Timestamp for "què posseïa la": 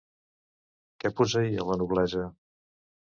1.03-1.77